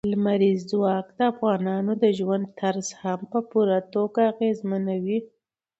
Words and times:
لمریز 0.11 0.59
ځواک 0.71 1.07
د 1.17 1.19
افغانانو 1.31 1.91
د 2.03 2.05
ژوند 2.17 2.45
طرز 2.59 2.87
هم 3.01 3.19
په 3.31 3.39
پوره 3.49 3.77
توګه 3.93 4.19
اغېزمنوي. 4.31 5.19